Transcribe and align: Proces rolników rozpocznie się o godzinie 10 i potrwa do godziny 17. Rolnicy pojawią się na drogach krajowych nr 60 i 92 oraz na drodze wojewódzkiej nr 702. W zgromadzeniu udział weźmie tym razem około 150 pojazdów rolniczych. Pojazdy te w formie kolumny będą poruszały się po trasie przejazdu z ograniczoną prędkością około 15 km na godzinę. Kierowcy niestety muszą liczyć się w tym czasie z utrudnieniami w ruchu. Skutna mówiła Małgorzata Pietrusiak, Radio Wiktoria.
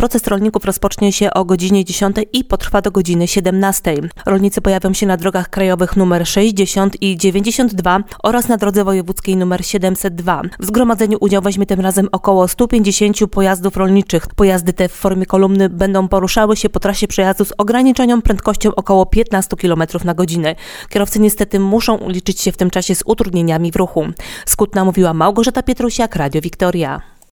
Proces 0.00 0.26
rolników 0.26 0.64
rozpocznie 0.64 1.12
się 1.12 1.30
o 1.30 1.44
godzinie 1.44 1.84
10 1.84 2.16
i 2.32 2.44
potrwa 2.44 2.82
do 2.82 2.90
godziny 2.90 3.28
17. 3.28 3.94
Rolnicy 4.26 4.60
pojawią 4.60 4.92
się 4.92 5.06
na 5.06 5.16
drogach 5.16 5.50
krajowych 5.50 5.96
nr 5.96 6.26
60 6.26 7.02
i 7.02 7.16
92 7.16 8.00
oraz 8.22 8.48
na 8.48 8.56
drodze 8.56 8.84
wojewódzkiej 8.84 9.34
nr 9.34 9.64
702. 9.64 10.42
W 10.58 10.66
zgromadzeniu 10.66 11.18
udział 11.20 11.42
weźmie 11.42 11.66
tym 11.66 11.80
razem 11.80 12.08
około 12.12 12.48
150 12.48 13.16
pojazdów 13.30 13.76
rolniczych. 13.76 14.26
Pojazdy 14.34 14.72
te 14.72 14.88
w 14.88 14.92
formie 14.92 15.26
kolumny 15.26 15.68
będą 15.68 16.08
poruszały 16.08 16.56
się 16.56 16.68
po 16.68 16.80
trasie 16.80 17.08
przejazdu 17.08 17.44
z 17.44 17.52
ograniczoną 17.58 18.22
prędkością 18.22 18.74
około 18.74 19.06
15 19.06 19.56
km 19.56 19.82
na 20.04 20.14
godzinę. 20.14 20.54
Kierowcy 20.88 21.20
niestety 21.20 21.60
muszą 21.60 21.98
liczyć 22.08 22.40
się 22.40 22.52
w 22.52 22.56
tym 22.56 22.70
czasie 22.70 22.94
z 22.94 23.02
utrudnieniami 23.06 23.72
w 23.72 23.76
ruchu. 23.76 24.06
Skutna 24.46 24.84
mówiła 24.84 25.14
Małgorzata 25.14 25.62
Pietrusiak, 25.62 26.16
Radio 26.16 26.40
Wiktoria. 26.40 27.15